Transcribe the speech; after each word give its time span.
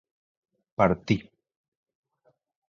partí 0.77 1.17